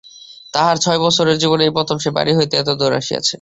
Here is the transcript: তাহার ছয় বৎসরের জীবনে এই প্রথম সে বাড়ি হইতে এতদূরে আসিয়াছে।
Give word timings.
তাহার 0.53 0.75
ছয় 0.77 0.99
বৎসরের 1.03 1.37
জীবনে 1.37 1.63
এই 1.65 1.73
প্রথম 1.77 1.97
সে 1.99 2.09
বাড়ি 2.17 2.31
হইতে 2.37 2.55
এতদূরে 2.57 2.99
আসিয়াছে। 3.01 3.29